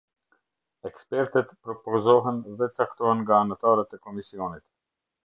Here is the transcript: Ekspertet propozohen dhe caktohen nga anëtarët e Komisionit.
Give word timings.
Ekspertet 0.89 1.51
propozohen 1.67 2.39
dhe 2.61 2.71
caktohen 2.77 3.21
nga 3.27 3.37
anëtarët 3.43 3.95
e 3.95 4.01
Komisionit. 4.07 4.65